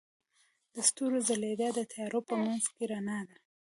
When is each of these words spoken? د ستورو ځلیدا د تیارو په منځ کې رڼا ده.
د 0.73 0.75
ستورو 0.89 1.19
ځلیدا 1.27 1.69
د 1.75 1.79
تیارو 1.91 2.19
په 2.29 2.33
منځ 2.43 2.63
کې 2.73 2.83
رڼا 2.91 3.19
ده. 3.27 3.35